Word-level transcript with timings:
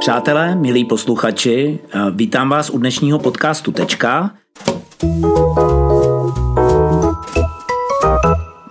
Přátelé, 0.00 0.54
milí 0.54 0.84
posluchači, 0.84 1.78
vítám 2.10 2.48
vás 2.48 2.70
u 2.70 2.78
dnešního 2.78 3.18
podcastu 3.18 3.72
Tečka. 3.72 4.30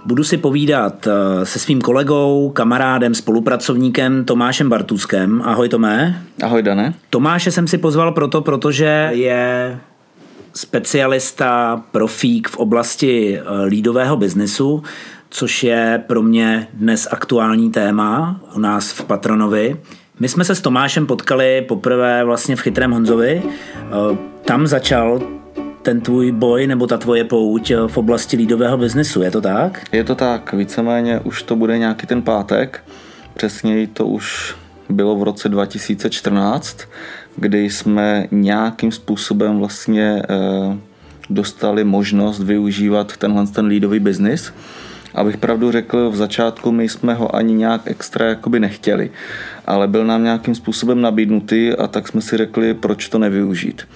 Budu 0.05 0.23
si 0.23 0.37
povídat 0.37 1.07
eh, 1.07 1.45
se 1.45 1.59
svým 1.59 1.81
kolegou, 1.81 2.49
kamarádem, 2.49 3.15
spolupracovníkem 3.15 4.25
Tomášem 4.25 4.69
Bartuskem. 4.69 5.41
Ahoj 5.45 5.69
Tomé. 5.69 6.23
Ahoj 6.43 6.61
Dané. 6.61 6.93
Tomáše 7.09 7.51
jsem 7.51 7.67
si 7.67 7.77
pozval 7.77 8.11
proto, 8.11 8.41
protože 8.41 9.09
je 9.11 9.79
specialista, 10.53 11.83
profík 11.91 12.49
v 12.49 12.57
oblasti 12.57 13.39
eh, 13.39 13.65
lídového 13.65 14.17
biznesu, 14.17 14.83
což 15.29 15.63
je 15.63 16.03
pro 16.07 16.21
mě 16.21 16.67
dnes 16.73 17.07
aktuální 17.11 17.71
téma 17.71 18.39
u 18.55 18.59
nás 18.59 18.91
v 18.91 19.03
Patronovi. 19.03 19.77
My 20.19 20.29
jsme 20.29 20.45
se 20.45 20.55
s 20.55 20.61
Tomášem 20.61 21.07
potkali 21.07 21.61
poprvé 21.67 22.23
vlastně 22.23 22.55
v 22.55 22.61
Chytrém 22.61 22.91
Honzovi. 22.91 23.43
Eh, 23.45 24.17
tam 24.45 24.67
začal 24.67 25.21
ten 25.81 26.01
tvůj 26.01 26.31
boj 26.31 26.67
nebo 26.67 26.87
ta 26.87 26.97
tvoje 26.97 27.23
pouť 27.23 27.71
v 27.87 27.97
oblasti 27.97 28.37
lídového 28.37 28.77
biznesu, 28.77 29.21
je 29.21 29.31
to 29.31 29.41
tak? 29.41 29.81
Je 29.91 30.03
to 30.03 30.15
tak, 30.15 30.53
víceméně 30.53 31.19
už 31.19 31.43
to 31.43 31.55
bude 31.55 31.77
nějaký 31.77 32.07
ten 32.07 32.21
pátek, 32.21 32.83
přesněji 33.33 33.87
to 33.87 34.07
už 34.07 34.55
bylo 34.89 35.15
v 35.15 35.23
roce 35.23 35.49
2014, 35.49 36.79
kdy 37.35 37.69
jsme 37.69 38.27
nějakým 38.31 38.91
způsobem 38.91 39.59
vlastně 39.59 40.21
eh, 40.29 40.77
dostali 41.29 41.83
možnost 41.83 42.39
využívat 42.39 43.17
tenhle 43.17 43.47
ten 43.47 43.65
lídový 43.65 43.99
biznis. 43.99 44.53
Abych 45.15 45.37
pravdu 45.37 45.71
řekl, 45.71 46.09
v 46.09 46.15
začátku 46.15 46.71
my 46.71 46.89
jsme 46.89 47.13
ho 47.13 47.35
ani 47.35 47.53
nějak 47.53 47.81
extra 47.85 48.25
jakoby 48.25 48.59
nechtěli, 48.59 49.11
ale 49.67 49.87
byl 49.87 50.05
nám 50.05 50.23
nějakým 50.23 50.55
způsobem 50.55 51.01
nabídnutý 51.01 51.73
a 51.73 51.87
tak 51.87 52.07
jsme 52.07 52.21
si 52.21 52.37
řekli, 52.37 52.73
proč 52.73 53.09
to 53.09 53.19
nevyužít. 53.19 53.87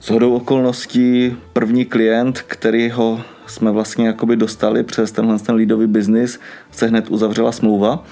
S 0.00 0.10
hodou 0.10 0.34
okolností 0.34 1.36
první 1.52 1.84
klient, 1.84 2.42
který 2.46 2.90
ho 2.90 3.20
jsme 3.46 3.70
vlastně 3.70 4.06
jakoby 4.06 4.36
dostali 4.36 4.82
přes 4.82 5.12
tenhle 5.12 5.38
ten 5.38 5.54
lídový 5.54 5.86
biznis, 5.86 6.40
se 6.70 6.86
hned 6.86 7.10
uzavřela 7.10 7.52
smlouva, 7.52 8.04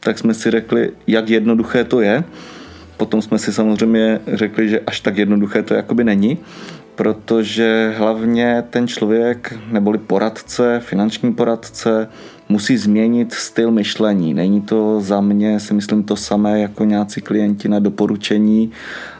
tak 0.00 0.18
jsme 0.18 0.34
si 0.34 0.50
řekli, 0.50 0.90
jak 1.06 1.28
jednoduché 1.30 1.84
to 1.84 2.00
je. 2.00 2.24
Potom 2.96 3.22
jsme 3.22 3.38
si 3.38 3.52
samozřejmě 3.52 4.20
řekli, 4.32 4.68
že 4.68 4.80
až 4.86 5.00
tak 5.00 5.16
jednoduché 5.16 5.62
to 5.62 5.74
jakoby 5.74 6.04
není, 6.04 6.38
protože 6.98 7.94
hlavně 7.96 8.64
ten 8.70 8.88
člověk, 8.88 9.54
neboli 9.70 9.98
poradce, 9.98 10.80
finanční 10.84 11.34
poradce, 11.34 12.08
musí 12.48 12.76
změnit 12.76 13.32
styl 13.32 13.70
myšlení. 13.70 14.34
Není 14.34 14.60
to 14.60 15.00
za 15.00 15.20
mě, 15.20 15.60
si 15.60 15.74
myslím, 15.74 16.04
to 16.04 16.16
samé 16.16 16.60
jako 16.60 16.84
nějací 16.84 17.20
klienti 17.20 17.68
na 17.68 17.78
doporučení 17.78 18.72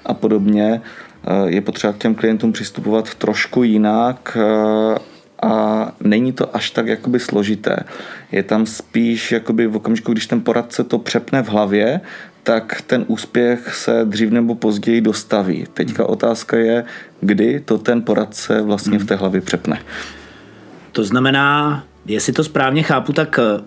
a 0.06 0.14
podobně. 0.14 0.80
Eh, 1.26 1.50
je 1.50 1.60
potřeba 1.60 1.92
k 1.92 1.98
těm 1.98 2.14
klientům 2.14 2.52
přistupovat 2.52 3.14
trošku 3.14 3.62
jinak 3.62 4.38
eh, 4.40 4.98
a 5.42 5.92
není 6.00 6.32
to 6.32 6.56
až 6.56 6.70
tak 6.70 6.86
jakoby 6.86 7.20
složité. 7.20 7.76
Je 8.32 8.42
tam 8.42 8.66
spíš 8.66 9.32
jakoby 9.32 9.66
v 9.66 9.76
okamžiku, 9.76 10.12
když 10.12 10.26
ten 10.26 10.40
poradce 10.40 10.84
to 10.84 10.98
přepne 10.98 11.42
v 11.42 11.48
hlavě, 11.48 12.00
tak 12.48 12.82
ten 12.82 13.04
úspěch 13.08 13.74
se 13.74 14.04
dřív 14.04 14.30
nebo 14.30 14.54
později 14.54 15.00
dostaví. 15.00 15.66
Teďka 15.74 16.06
otázka 16.06 16.56
je, 16.56 16.84
kdy 17.20 17.60
to 17.60 17.78
ten 17.78 18.02
poradce 18.02 18.62
vlastně 18.62 18.98
v 18.98 19.06
té 19.06 19.16
hlavě 19.16 19.40
přepne. 19.40 19.80
To 20.92 21.04
znamená, 21.04 21.84
jestli 22.06 22.32
to 22.32 22.44
správně 22.44 22.82
chápu, 22.82 23.12
tak 23.12 23.38
eh, 23.38 23.64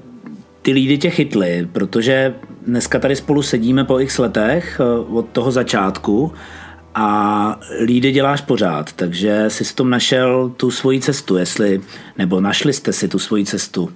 ty 0.61 0.71
lídy 0.71 0.97
tě 0.97 1.09
chytly, 1.09 1.69
protože 1.71 2.33
dneska 2.67 2.99
tady 2.99 3.15
spolu 3.15 3.41
sedíme 3.41 3.83
po 3.83 3.99
x 3.99 4.17
letech 4.17 4.81
od 5.09 5.29
toho 5.29 5.51
začátku 5.51 6.33
a 6.95 7.59
lídy 7.85 8.11
děláš 8.11 8.41
pořád, 8.41 8.93
takže 8.93 9.45
jsi 9.47 9.65
s 9.65 9.73
tom 9.73 9.89
našel 9.89 10.49
tu 10.57 10.71
svoji 10.71 11.01
cestu, 11.01 11.37
jestli, 11.37 11.81
nebo 12.17 12.41
našli 12.41 12.73
jste 12.73 12.93
si 12.93 13.07
tu 13.07 13.19
svoji 13.19 13.45
cestu. 13.45 13.91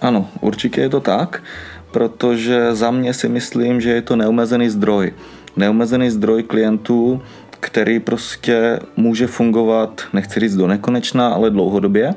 Ano, 0.00 0.28
určitě 0.40 0.80
je 0.80 0.88
to 0.88 1.00
tak, 1.00 1.42
protože 1.90 2.74
za 2.74 2.90
mě 2.90 3.14
si 3.14 3.28
myslím, 3.28 3.80
že 3.80 3.90
je 3.90 4.02
to 4.02 4.16
neomezený 4.16 4.68
zdroj. 4.68 5.12
Neomezený 5.56 6.10
zdroj 6.10 6.42
klientů, 6.42 7.22
který 7.60 8.00
prostě 8.00 8.80
může 8.96 9.26
fungovat, 9.26 10.02
nechci 10.12 10.40
říct 10.40 10.56
do 10.56 10.66
nekonečna, 10.66 11.28
ale 11.28 11.50
dlouhodobě 11.50 12.14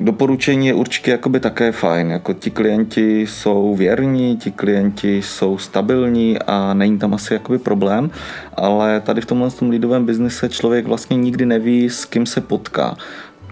Doporučení 0.00 0.66
je 0.66 0.74
určitě 0.74 1.10
jakoby 1.10 1.40
také 1.40 1.72
fajn. 1.72 2.10
Jako 2.10 2.32
ti 2.32 2.50
klienti 2.50 3.20
jsou 3.20 3.74
věrní, 3.74 4.36
ti 4.36 4.50
klienti 4.50 5.22
jsou 5.22 5.58
stabilní 5.58 6.38
a 6.46 6.74
není 6.74 6.98
tam 6.98 7.14
asi 7.14 7.34
jakoby 7.34 7.58
problém, 7.58 8.10
ale 8.54 9.00
tady 9.00 9.20
v 9.20 9.26
tomhle 9.26 9.50
tom 9.50 9.70
lídovém 9.70 10.04
biznise 10.04 10.48
člověk 10.48 10.86
vlastně 10.86 11.16
nikdy 11.16 11.46
neví, 11.46 11.90
s 11.90 12.04
kým 12.04 12.26
se 12.26 12.40
potká. 12.40 12.96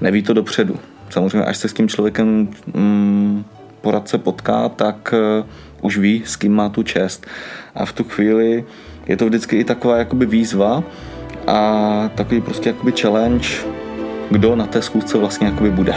Neví 0.01 0.23
to 0.23 0.33
dopředu. 0.33 0.77
Samozřejmě, 1.11 1.45
až 1.45 1.57
se 1.57 1.69
s 1.69 1.73
tím 1.73 1.89
člověkem 1.89 2.49
mm, 2.75 3.45
poradce 3.87 4.19
potká, 4.19 4.69
tak 4.69 5.15
uh, 5.15 5.47
už 5.87 5.99
ví, 6.03 6.23
s 6.27 6.35
kým 6.37 6.51
má 6.51 6.69
tu 6.69 6.83
čest. 6.83 7.23
A 7.75 7.87
v 7.87 7.93
tu 7.93 8.05
chvíli 8.05 8.65
je 9.07 9.17
to 9.17 9.31
vždycky 9.31 9.63
i 9.63 9.65
taková 9.65 10.03
jakoby 10.03 10.27
výzva 10.27 10.83
a 11.47 11.59
takový 12.15 12.41
prostě 12.41 12.75
jakoby 12.75 12.93
challenge, 12.93 13.49
kdo 14.31 14.57
na 14.57 14.67
té 14.67 14.83
schůzce 14.83 15.19
vlastně 15.19 15.47
jakoby 15.47 15.71
bude. 15.71 15.95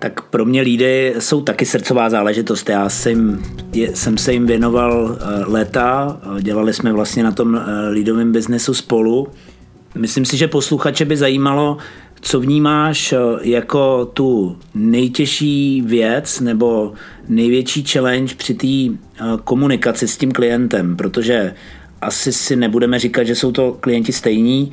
Tak 0.00 0.20
pro 0.20 0.44
mě 0.44 0.60
lídy 0.60 1.14
jsou 1.18 1.40
taky 1.40 1.66
srdcová 1.66 2.10
záležitost. 2.10 2.68
Já 2.68 2.88
jsem, 2.88 3.42
jsem 3.94 4.18
se 4.18 4.32
jim 4.32 4.46
věnoval 4.46 5.18
eh, 5.20 5.44
léta, 5.46 6.20
dělali 6.40 6.74
jsme 6.74 6.92
vlastně 6.92 7.22
na 7.22 7.32
tom 7.32 7.56
eh, 7.56 7.88
lídovém 7.88 8.32
biznesu 8.32 8.74
spolu. 8.74 9.28
Myslím 9.94 10.24
si, 10.24 10.36
že 10.36 10.48
posluchače 10.48 11.04
by 11.04 11.16
zajímalo, 11.16 11.76
co 12.20 12.40
vnímáš 12.40 13.12
eh, 13.12 13.18
jako 13.42 14.10
tu 14.14 14.58
nejtěžší 14.74 15.82
věc 15.86 16.40
nebo 16.40 16.92
největší 17.28 17.84
challenge 17.84 18.34
při 18.34 18.54
té 18.54 18.98
komunikaci 19.44 20.08
s 20.08 20.16
tím 20.16 20.32
klientem, 20.32 20.96
protože 20.96 21.54
asi 22.00 22.32
si 22.32 22.56
nebudeme 22.56 22.98
říkat, 22.98 23.24
že 23.24 23.34
jsou 23.34 23.52
to 23.52 23.76
klienti 23.80 24.12
stejní, 24.12 24.72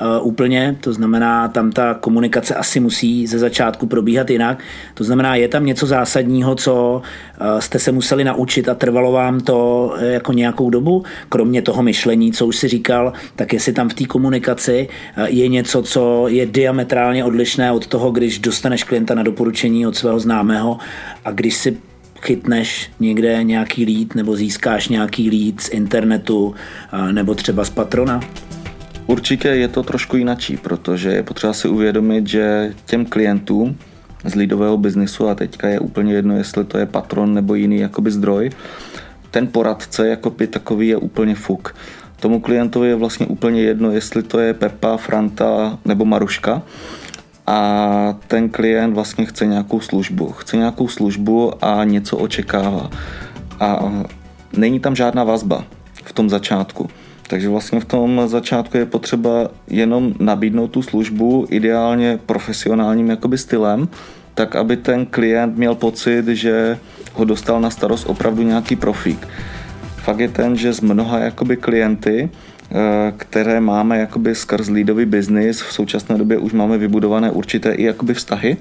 Eh, 0.00 0.20
úplně, 0.20 0.76
to 0.80 0.92
znamená, 0.92 1.48
tam 1.48 1.72
ta 1.72 1.94
komunikace 1.94 2.54
asi 2.54 2.80
musí 2.80 3.26
ze 3.26 3.38
začátku 3.38 3.86
probíhat 3.86 4.30
jinak. 4.30 4.58
To 4.94 5.04
znamená, 5.04 5.34
je 5.34 5.48
tam 5.48 5.66
něco 5.66 5.86
zásadního, 5.86 6.54
co 6.54 7.02
eh, 7.40 7.60
jste 7.60 7.78
se 7.78 7.92
museli 7.92 8.24
naučit 8.24 8.68
a 8.68 8.74
trvalo 8.74 9.12
vám 9.12 9.40
to 9.40 9.94
eh, 9.98 10.06
jako 10.06 10.32
nějakou 10.32 10.70
dobu, 10.70 11.04
kromě 11.28 11.62
toho 11.62 11.82
myšlení, 11.82 12.32
co 12.32 12.46
už 12.46 12.56
si 12.56 12.68
říkal, 12.68 13.12
tak 13.36 13.52
jestli 13.52 13.72
tam 13.72 13.88
v 13.88 13.94
té 13.94 14.04
komunikaci 14.04 14.88
je 15.26 15.48
něco, 15.48 15.82
co 15.82 16.28
je 16.28 16.46
diametrálně 16.46 17.24
odlišné 17.24 17.72
od 17.72 17.86
toho, 17.86 18.10
když 18.10 18.38
dostaneš 18.38 18.84
klienta 18.84 19.14
na 19.14 19.22
doporučení 19.22 19.86
od 19.86 19.96
svého 19.96 20.20
známého 20.20 20.78
a 21.24 21.30
když 21.30 21.54
si 21.54 21.76
chytneš 22.22 22.90
někde 23.00 23.44
nějaký 23.44 23.84
lead 23.84 24.14
nebo 24.14 24.36
získáš 24.36 24.88
nějaký 24.88 25.30
lead 25.30 25.60
z 25.60 25.68
internetu 25.68 26.54
nebo 27.12 27.34
třeba 27.34 27.64
z 27.64 27.70
patrona? 27.70 28.20
Určitě 29.06 29.48
je 29.48 29.68
to 29.68 29.82
trošku 29.82 30.16
jinačí, 30.16 30.56
protože 30.56 31.08
je 31.08 31.22
potřeba 31.22 31.52
si 31.52 31.68
uvědomit, 31.68 32.26
že 32.26 32.74
těm 32.84 33.06
klientům 33.06 33.76
z 34.24 34.34
lidového 34.34 34.76
biznisu, 34.76 35.28
a 35.28 35.34
teďka 35.34 35.68
je 35.68 35.80
úplně 35.80 36.12
jedno, 36.14 36.36
jestli 36.36 36.64
to 36.64 36.78
je 36.78 36.86
patron 36.86 37.34
nebo 37.34 37.54
jiný 37.54 37.78
jakoby 37.78 38.10
zdroj, 38.10 38.50
ten 39.30 39.46
poradce 39.46 40.08
jako 40.08 40.30
by 40.30 40.46
takový 40.46 40.88
je 40.88 40.96
úplně 40.96 41.34
fuk. 41.34 41.76
Tomu 42.20 42.40
klientovi 42.40 42.88
je 42.88 42.94
vlastně 42.94 43.26
úplně 43.26 43.62
jedno, 43.62 43.90
jestli 43.90 44.22
to 44.22 44.38
je 44.38 44.54
Pepa, 44.54 44.96
Franta 44.96 45.78
nebo 45.84 46.04
Maruška, 46.04 46.62
a 47.48 48.14
ten 48.26 48.48
klient 48.48 48.94
vlastně 48.94 49.26
chce 49.26 49.46
nějakou 49.46 49.80
službu. 49.80 50.32
Chce 50.32 50.56
nějakou 50.56 50.88
službu 50.88 51.64
a 51.64 51.84
něco 51.84 52.16
očekává. 52.16 52.90
A 53.60 53.92
není 54.52 54.80
tam 54.80 54.96
žádná 54.96 55.24
vazba 55.24 55.64
v 56.04 56.12
tom 56.12 56.30
začátku. 56.30 56.88
Takže 57.28 57.48
vlastně 57.48 57.80
v 57.80 57.84
tom 57.84 58.22
začátku 58.26 58.76
je 58.76 58.86
potřeba 58.86 59.48
jenom 59.68 60.14
nabídnout 60.20 60.68
tu 60.68 60.82
službu 60.82 61.46
ideálně 61.50 62.18
profesionálním 62.26 63.10
jakoby 63.10 63.38
stylem, 63.38 63.88
tak 64.34 64.56
aby 64.56 64.76
ten 64.76 65.06
klient 65.06 65.56
měl 65.56 65.74
pocit, 65.74 66.28
že 66.28 66.78
ho 67.14 67.24
dostal 67.24 67.60
na 67.60 67.70
starost 67.70 68.06
opravdu 68.06 68.42
nějaký 68.42 68.76
profík. 68.76 69.28
Fakt 69.96 70.18
je 70.20 70.28
ten, 70.28 70.56
že 70.56 70.72
z 70.72 70.80
mnoha 70.80 71.18
jakoby 71.18 71.56
klienty, 71.56 72.30
které 73.16 73.60
máme 73.60 73.98
jakoby 73.98 74.34
skrz 74.34 74.68
lídový 74.68 75.04
biznis, 75.04 75.60
v 75.62 75.72
současné 75.72 76.18
době 76.18 76.38
už 76.38 76.52
máme 76.52 76.78
vybudované 76.78 77.30
určité 77.30 77.72
i 77.72 77.84
jakoby 77.84 78.14
vztahy, 78.14 78.56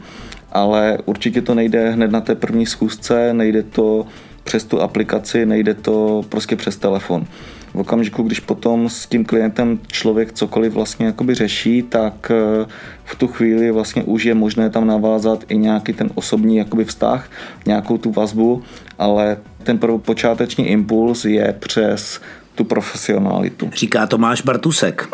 ale 0.52 0.98
určitě 1.06 1.42
to 1.42 1.56
nejde 1.56 1.90
hned 1.90 2.12
na 2.12 2.22
té 2.22 2.36
první 2.36 2.66
schůzce, 2.66 3.34
nejde 3.34 3.64
to 3.64 4.08
přes 4.44 4.64
tu 4.64 4.82
aplikaci, 4.82 5.46
nejde 5.46 5.74
to 5.74 6.26
prostě 6.30 6.56
přes 6.56 6.78
telefon. 6.78 7.26
V 7.74 7.80
okamžiku, 7.80 8.24
když 8.24 8.40
potom 8.40 8.90
s 8.90 9.06
tím 9.06 9.26
klientem 9.26 9.80
člověk 9.88 10.32
cokoliv 10.32 10.74
vlastně 10.74 11.06
jakoby 11.06 11.36
řeší, 11.36 11.82
tak 11.82 12.32
eh, 12.32 12.66
v 13.04 13.16
tu 13.16 13.28
chvíli 13.28 13.72
vlastně 13.72 14.04
už 14.04 14.24
je 14.24 14.36
možné 14.36 14.70
tam 14.70 14.88
navázat 14.88 15.44
i 15.50 15.58
nějaký 15.58 15.94
ten 15.94 16.10
osobní 16.16 16.58
jakoby 16.58 16.86
vztah, 16.86 17.30
nějakou 17.66 17.98
tu 17.98 18.12
vazbu, 18.12 18.64
ale 19.00 19.38
ten 19.64 19.80
počáteční 19.98 20.68
impuls 20.68 21.26
je 21.26 21.56
přes 21.60 22.22
tu 22.58 22.64
profesionalitu. 22.64 23.70
Říká 23.74 24.08
Tomáš 24.08 24.42
Bartusek. 24.42 25.10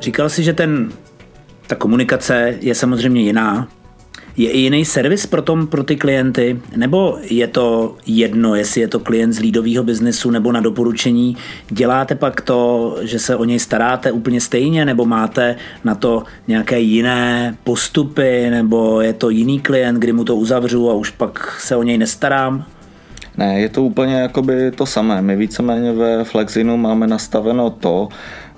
Říkal 0.00 0.28
si, 0.28 0.42
že 0.42 0.52
ten, 0.52 0.92
ta 1.66 1.74
komunikace 1.74 2.54
je 2.60 2.74
samozřejmě 2.74 3.22
jiná. 3.22 3.68
Je 4.40 4.50
i 4.50 4.58
jiný 4.58 4.84
servis 4.84 5.26
pro, 5.26 5.42
tom, 5.42 5.66
pro 5.66 5.84
ty 5.84 5.96
klienty? 5.96 6.60
Nebo 6.76 7.18
je 7.22 7.46
to 7.46 7.96
jedno, 8.06 8.54
jestli 8.54 8.80
je 8.80 8.88
to 8.88 9.00
klient 9.00 9.32
z 9.32 9.38
lídového 9.38 9.84
biznesu 9.84 10.30
nebo 10.30 10.52
na 10.52 10.60
doporučení? 10.60 11.36
Děláte 11.70 12.14
pak 12.14 12.40
to, 12.40 12.96
že 13.00 13.18
se 13.18 13.36
o 13.36 13.44
něj 13.44 13.58
staráte 13.58 14.12
úplně 14.12 14.40
stejně? 14.40 14.84
Nebo 14.84 15.04
máte 15.04 15.56
na 15.84 15.94
to 15.94 16.22
nějaké 16.48 16.80
jiné 16.80 17.56
postupy? 17.64 18.50
Nebo 18.50 19.00
je 19.00 19.12
to 19.12 19.30
jiný 19.30 19.60
klient, 19.60 19.98
kdy 19.98 20.12
mu 20.12 20.24
to 20.24 20.36
uzavřu 20.36 20.90
a 20.90 20.94
už 20.94 21.10
pak 21.10 21.60
se 21.60 21.76
o 21.76 21.82
něj 21.82 21.98
nestarám? 21.98 22.64
Ne, 23.38 23.60
je 23.60 23.68
to 23.68 23.82
úplně 23.82 24.14
jakoby 24.14 24.70
to 24.70 24.86
samé. 24.86 25.22
My 25.22 25.36
víceméně 25.36 25.92
ve 25.92 26.24
Flexinu 26.24 26.76
máme 26.76 27.06
nastaveno 27.06 27.70
to, 27.70 28.08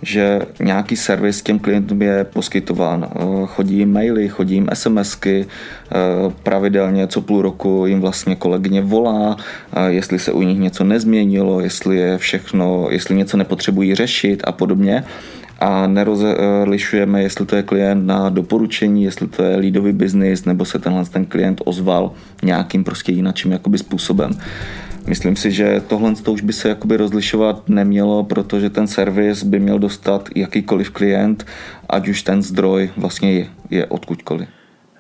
že 0.02 0.40
nějaký 0.60 0.96
servis 0.96 1.42
těm 1.42 1.58
klientům 1.58 2.02
je 2.02 2.24
poskytován. 2.24 3.08
Eh, 3.10 3.20
chodí 3.46 3.78
jim 3.78 3.92
maily, 3.92 4.28
chodí 4.28 4.54
jim 4.54 4.68
SMSky, 4.74 5.46
eh, 5.46 5.94
pravidelně 6.42 7.06
co 7.06 7.20
půl 7.20 7.42
roku 7.42 7.86
jim 7.86 8.00
vlastně 8.00 8.36
kolegyně 8.36 8.80
volá, 8.80 9.36
eh, 9.72 9.92
jestli 9.92 10.18
se 10.18 10.32
u 10.32 10.42
nich 10.42 10.58
něco 10.58 10.84
nezměnilo, 10.84 11.60
jestli 11.60 11.96
je 11.96 12.18
všechno, 12.18 12.86
jestli 12.90 13.14
něco 13.14 13.36
nepotřebují 13.36 13.94
řešit 13.94 14.42
a 14.44 14.52
podobně 14.52 15.04
a 15.62 15.86
nerozlišujeme, 15.86 17.22
jestli 17.22 17.46
to 17.46 17.56
je 17.56 17.62
klient 17.62 18.06
na 18.06 18.28
doporučení, 18.28 19.04
jestli 19.04 19.28
to 19.28 19.42
je 19.42 19.56
lídový 19.56 19.92
biznis, 19.92 20.44
nebo 20.44 20.64
se 20.64 20.78
tenhle 20.78 21.04
ten 21.04 21.24
klient 21.24 21.60
ozval 21.64 22.12
nějakým 22.42 22.84
prostě 22.84 23.12
jinakým 23.12 23.52
jakoby 23.52 23.78
způsobem. 23.78 24.30
Myslím 25.06 25.36
si, 25.36 25.50
že 25.50 25.82
tohle 25.86 26.14
to 26.14 26.32
už 26.32 26.42
by 26.42 26.52
se 26.52 26.68
jakoby 26.68 26.96
rozlišovat 26.96 27.68
nemělo, 27.68 28.24
protože 28.24 28.70
ten 28.70 28.86
servis 28.86 29.42
by 29.42 29.58
měl 29.58 29.78
dostat 29.78 30.28
jakýkoliv 30.34 30.90
klient, 30.90 31.46
ať 31.88 32.08
už 32.08 32.22
ten 32.22 32.42
zdroj 32.42 32.90
vlastně 32.96 33.32
je, 33.32 33.46
je 33.70 33.86
odkudkoliv. 33.86 34.48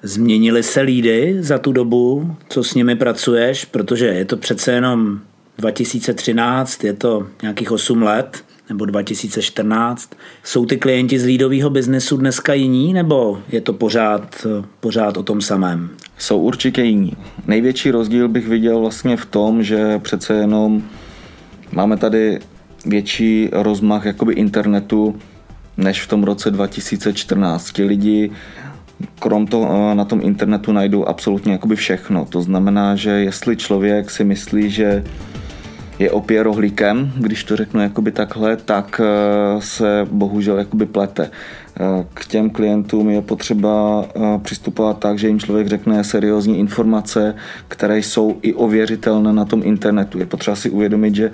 Změnily 0.02 0.62
se 0.62 0.80
lídy 0.80 1.36
za 1.40 1.58
tu 1.58 1.72
dobu, 1.72 2.36
co 2.48 2.64
s 2.64 2.74
nimi 2.74 2.96
pracuješ, 2.96 3.64
protože 3.64 4.06
je 4.06 4.24
to 4.24 4.36
přece 4.36 4.72
jenom 4.72 5.20
2013, 5.58 6.84
je 6.84 6.92
to 6.92 7.26
nějakých 7.42 7.72
8 7.72 8.02
let 8.02 8.44
nebo 8.72 8.84
2014. 8.84 10.10
Jsou 10.44 10.66
ty 10.66 10.76
klienti 10.76 11.18
z 11.18 11.24
lídového 11.24 11.70
biznesu 11.70 12.16
dneska 12.16 12.54
jiní, 12.54 12.92
nebo 12.92 13.38
je 13.48 13.60
to 13.60 13.72
pořád, 13.72 14.46
pořád 14.80 15.16
o 15.16 15.22
tom 15.22 15.40
samém? 15.40 15.90
Jsou 16.18 16.40
určitě 16.40 16.82
jiní. 16.82 17.12
Největší 17.46 17.90
rozdíl 17.90 18.28
bych 18.28 18.48
viděl 18.48 18.80
vlastně 18.80 19.16
v 19.16 19.26
tom, 19.26 19.62
že 19.62 19.98
přece 19.98 20.34
jenom 20.34 20.82
máme 21.72 21.96
tady 21.96 22.38
větší 22.86 23.48
rozmach 23.52 24.04
jakoby 24.04 24.34
internetu 24.34 25.16
než 25.76 26.02
v 26.02 26.08
tom 26.08 26.24
roce 26.24 26.50
2014. 26.50 27.72
Ti 27.72 27.84
lidi 27.84 28.30
krom 29.18 29.46
toho 29.46 29.94
na 29.94 30.04
tom 30.04 30.20
internetu 30.22 30.72
najdou 30.72 31.04
absolutně 31.04 31.52
jakoby 31.52 31.76
všechno. 31.76 32.24
To 32.24 32.42
znamená, 32.42 32.96
že 32.96 33.10
jestli 33.10 33.56
člověk 33.56 34.10
si 34.10 34.24
myslí, 34.24 34.70
že 34.70 35.04
je 36.02 36.10
opět 36.10 36.42
rohlíkem, 36.42 37.12
když 37.16 37.44
to 37.44 37.56
řeknu 37.56 37.80
jakoby 37.80 38.12
takhle, 38.12 38.56
tak 38.56 39.00
eh, 39.04 39.60
se 39.60 40.06
bohužel 40.10 40.58
jakoby 40.58 40.86
plete. 40.86 41.30
Eh, 41.80 42.06
k 42.14 42.26
těm 42.26 42.50
klientům 42.50 43.10
je 43.10 43.22
potřeba 43.22 44.04
eh, 44.04 44.20
přistupovat 44.42 44.98
tak, 44.98 45.18
že 45.18 45.28
jim 45.28 45.40
člověk 45.40 45.66
řekne 45.66 46.04
seriózní 46.04 46.58
informace, 46.58 47.34
které 47.68 47.98
jsou 47.98 48.38
i 48.42 48.54
ověřitelné 48.54 49.32
na 49.32 49.44
tom 49.44 49.62
internetu. 49.64 50.18
Je 50.18 50.26
potřeba 50.26 50.56
si 50.56 50.70
uvědomit, 50.70 51.14
že 51.14 51.30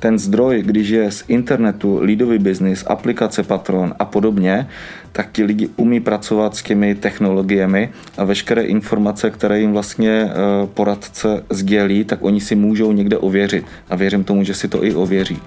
ten 0.00 0.18
zdroj, 0.18 0.62
když 0.62 0.88
je 0.88 1.10
z 1.10 1.24
internetu, 1.28 2.00
lídový 2.02 2.38
biznis, 2.38 2.84
aplikace 2.86 3.42
Patron 3.42 3.94
a 3.98 4.04
podobně, 4.04 4.68
tak 5.12 5.28
ti 5.32 5.44
lidi 5.44 5.68
umí 5.76 6.00
pracovat 6.00 6.56
s 6.56 6.62
těmi 6.62 6.94
technologiemi 6.94 7.90
a 8.18 8.24
veškeré 8.24 8.62
informace, 8.62 9.30
které 9.30 9.60
jim 9.60 9.72
vlastně 9.72 10.10
eh, 10.10 10.32
poradce 10.74 11.44
sdělí, 11.50 12.04
tak 12.04 12.18
oni 12.22 12.40
si 12.40 12.54
můžou 12.54 12.92
někde 12.92 13.18
ověřit. 13.18 13.64
A 13.88 13.96
věřím 13.96 14.24
tomu, 14.24 14.44
že 14.44 14.54
si 14.54 14.68
to 14.68 14.84
i 14.84 14.94
ověří. 14.94 15.38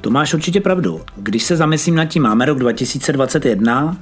To 0.00 0.10
máš 0.10 0.34
určitě 0.34 0.60
pravdu. 0.60 1.00
Když 1.16 1.42
se 1.42 1.56
zamyslím 1.56 1.94
nad 1.94 2.04
tím, 2.04 2.22
máme 2.22 2.44
rok 2.44 2.58
2021, 2.58 3.96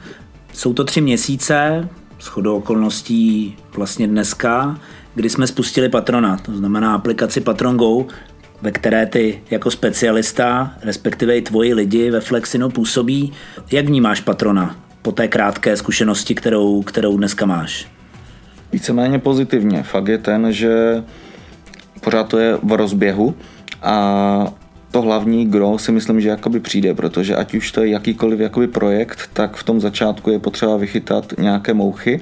jsou 0.52 0.72
to 0.72 0.84
tři 0.84 1.00
měsíce, 1.00 1.88
shodou 2.20 2.56
okolností 2.56 3.56
vlastně 3.76 4.06
dneska, 4.06 4.78
kdy 5.14 5.30
jsme 5.30 5.46
spustili 5.46 5.88
Patrona, 5.88 6.36
to 6.36 6.56
znamená 6.56 6.94
aplikaci 6.94 7.40
Patron 7.40 7.76
Go, 7.76 8.06
ve 8.62 8.70
které 8.70 9.06
ty 9.06 9.40
jako 9.50 9.70
specialista, 9.70 10.74
respektive 10.82 11.36
i 11.36 11.42
tvoji 11.42 11.74
lidi 11.74 12.10
ve 12.10 12.20
Flexinu 12.20 12.70
působí. 12.70 13.32
Jak 13.72 13.86
vnímáš 13.86 14.20
patrona 14.20 14.76
po 15.02 15.12
té 15.12 15.28
krátké 15.28 15.76
zkušenosti, 15.76 16.34
kterou, 16.34 16.82
kterou 16.82 17.16
dneska 17.16 17.46
máš? 17.46 17.86
Víceméně 18.72 19.18
pozitivně. 19.18 19.82
Fakt 19.82 20.08
je 20.08 20.18
ten, 20.18 20.52
že 20.52 21.04
pořád 22.00 22.28
to 22.28 22.38
je 22.38 22.58
v 22.62 22.72
rozběhu 22.72 23.34
a 23.82 24.52
to 24.90 25.02
hlavní 25.02 25.46
gro 25.46 25.78
si 25.78 25.92
myslím, 25.92 26.20
že 26.20 26.28
jakoby 26.28 26.60
přijde, 26.60 26.94
protože 26.94 27.36
ať 27.36 27.54
už 27.54 27.72
to 27.72 27.80
je 27.80 27.88
jakýkoliv 27.88 28.40
jakoby 28.40 28.66
projekt, 28.66 29.30
tak 29.32 29.56
v 29.56 29.62
tom 29.62 29.80
začátku 29.80 30.30
je 30.30 30.38
potřeba 30.38 30.76
vychytat 30.76 31.32
nějaké 31.38 31.74
mouchy 31.74 32.20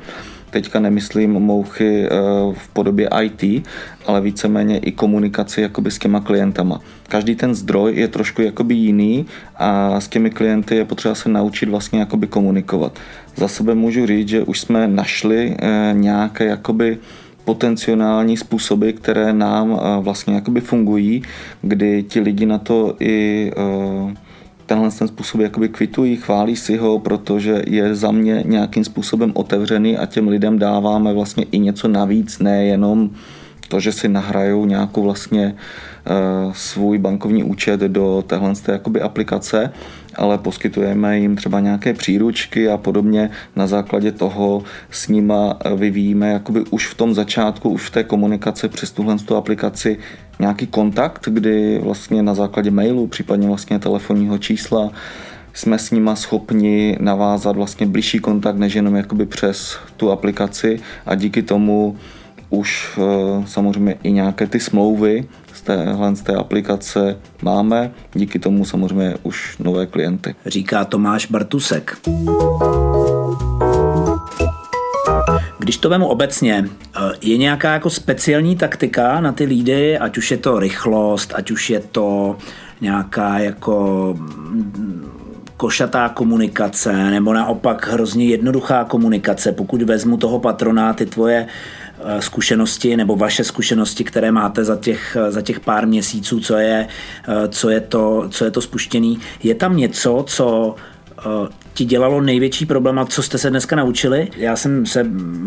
teďka 0.51 0.81
nemyslím 0.81 1.33
mouchy 1.33 2.07
eh, 2.07 2.11
v 2.53 2.69
podobě 2.69 3.09
IT, 3.23 3.67
ale 4.07 4.21
víceméně 4.21 4.79
i 4.79 4.93
komunikaci 4.93 5.61
jakoby 5.61 5.91
s 5.91 5.99
těma 5.99 6.21
klientama. 6.21 6.81
Každý 7.09 7.35
ten 7.35 7.55
zdroj 7.55 7.95
je 7.95 8.09
trošku 8.09 8.43
jakoby 8.43 8.75
jiný 8.75 9.27
a 9.57 10.01
s 10.01 10.09
těmi 10.09 10.31
klienty 10.31 10.77
je 10.77 10.85
potřeba 10.85 11.15
se 11.15 11.29
naučit 11.29 11.69
vlastně 11.69 12.01
jakoby 12.01 12.27
komunikovat. 12.27 12.99
Za 13.37 13.49
sebe 13.49 13.75
můžu 13.75 14.07
říct, 14.07 14.29
že 14.29 14.43
už 14.43 14.61
jsme 14.61 14.89
našli 14.89 15.57
eh, 15.59 15.93
nějaké 15.93 16.45
jakoby 16.45 16.99
potenciální 17.45 18.37
způsoby, 18.37 18.91
které 18.91 19.33
nám 19.33 19.73
eh, 19.73 20.01
vlastně 20.01 20.35
jakoby 20.35 20.61
fungují, 20.61 21.23
kdy 21.63 22.03
ti 22.03 22.21
lidi 22.21 22.47
na 22.47 22.59
to 22.59 22.97
i 23.01 23.53
tenhle 24.67 24.91
ten 24.91 25.09
způsob 25.09 25.41
jakoby 25.41 25.69
kvitují, 25.69 26.17
chválí 26.17 26.57
si 26.57 26.77
ho, 26.77 26.99
protože 26.99 27.63
je 27.67 27.95
za 27.95 28.11
mě 28.11 28.43
nějakým 28.47 28.85
způsobem 28.85 29.33
otevřený 29.35 29.97
a 29.97 30.07
těm 30.07 30.29
lidem 30.29 30.59
dáváme 30.59 31.13
vlastně 31.13 31.45
i 31.53 31.59
něco 31.59 31.89
navíc, 31.89 32.39
nejenom 32.39 33.11
to, 33.69 33.81
že 33.81 33.93
si 33.93 34.09
nahrajou 34.09 34.67
nějakou 34.67 35.03
vlastně 35.03 35.55
uh, 36.47 36.53
svůj 36.53 36.99
bankovní 36.99 37.45
účet 37.45 37.81
do 37.81 38.25
téhle 38.27 38.53
jakoby 38.69 39.01
aplikace, 39.01 39.73
ale 40.17 40.39
poskytujeme 40.39 41.19
jim 41.19 41.37
třeba 41.37 41.61
nějaké 41.61 41.95
příručky 41.95 42.69
a 42.69 42.77
podobně. 42.77 43.31
Na 43.57 43.67
základě 43.67 44.13
toho 44.13 44.63
s 44.91 45.09
nima 45.09 45.59
vyvíjíme 45.77 46.31
jakoby 46.33 46.61
už 46.71 46.87
v 46.87 46.95
tom 46.95 47.15
začátku, 47.15 47.71
už 47.71 47.87
v 47.87 47.91
té 47.91 48.05
komunikaci 48.05 48.69
přes 48.69 48.91
tuhle 48.91 49.17
aplikaci 49.37 49.99
nějaký 50.39 50.67
kontakt, 50.67 51.29
kdy 51.31 51.79
vlastně 51.83 52.23
na 52.23 52.35
základě 52.35 52.71
mailu, 52.71 53.07
případně 53.07 53.49
vlastně 53.49 53.79
telefonního 53.79 54.39
čísla 54.39 54.91
jsme 55.53 55.79
s 55.79 55.91
nima 55.91 56.17
schopni 56.17 56.97
navázat 57.01 57.57
vlastně 57.57 57.87
blížší 57.87 58.19
kontakt, 58.19 58.57
než 58.57 58.75
jenom 58.75 58.97
jakoby 58.97 59.27
přes 59.27 59.79
tu 59.97 60.11
aplikaci 60.11 60.81
a 61.07 61.15
díky 61.15 61.43
tomu 61.43 61.97
už 62.51 62.99
eh, 62.99 63.03
samozřejmě 63.47 63.97
i 64.03 64.13
nějaké 64.13 64.47
ty 64.47 64.61
smlouvy 64.61 65.25
téhle 65.67 66.17
z 66.17 66.23
té 66.23 66.35
aplikace 66.35 67.17
máme, 67.43 67.91
díky 68.15 68.39
tomu 68.39 68.65
samozřejmě 68.65 69.15
už 69.23 69.59
nové 69.59 69.87
klienty. 69.87 70.35
Říká 70.47 70.85
Tomáš 70.85 71.27
Bartusek. 71.27 71.99
Když 75.59 75.77
to 75.77 75.89
vemu 75.89 76.07
obecně, 76.07 76.65
eh, 76.69 77.01
je 77.21 77.37
nějaká 77.37 77.73
jako 77.73 77.91
speciální 77.91 78.57
taktika 78.57 79.21
na 79.21 79.33
ty 79.33 79.45
lídy, 79.45 79.99
ať 79.99 80.19
už 80.19 80.31
je 80.31 80.37
to 80.37 80.59
rychlost, 80.59 81.33
ať 81.37 81.51
už 81.51 81.71
je 81.71 81.81
to 81.81 82.37
nějaká 82.81 83.39
jako 83.39 84.15
mm, 84.19 85.11
košatá 85.57 86.09
komunikace, 86.09 87.11
nebo 87.11 87.33
naopak 87.33 87.89
hrozně 87.89 88.25
jednoduchá 88.27 88.85
komunikace. 88.85 89.53
Pokud 89.53 89.83
vezmu 89.83 90.17
toho 90.17 90.39
patrona, 90.39 90.93
ty 90.93 91.07
tvoje 91.07 91.47
eh, 91.47 91.86
zkušenosti 92.19 92.97
nebo 92.97 93.17
vaše 93.17 93.45
zkušenosti, 93.45 94.05
které 94.05 94.33
máte 94.33 94.65
za 94.65 94.77
těch, 94.77 95.17
za 95.29 95.43
těch 95.43 95.61
pár 95.61 95.87
měsíců, 95.87 96.41
co 96.41 96.57
je, 96.57 96.89
eh, 97.29 97.49
co 97.49 97.71
je, 97.71 97.81
to, 97.81 98.29
co 98.31 98.45
je 98.45 98.51
to 98.51 98.61
spuštěný. 98.61 99.19
Je 99.43 99.55
tam 99.55 99.77
něco, 99.77 100.25
co 100.29 100.75
ti 101.75 101.85
dělalo 101.85 102.21
největší 102.21 102.67
problém 102.67 102.99
a 102.99 103.05
co 103.05 103.23
jste 103.23 103.39
se 103.39 103.51
dneska 103.51 103.77
naučili? 103.77 104.29
Já 104.37 104.57
jsem 104.57 104.87
se 104.87 105.07